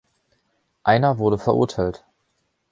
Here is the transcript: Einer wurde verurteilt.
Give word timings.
Einer 0.81 1.19
wurde 1.19 1.37
verurteilt. 1.37 2.03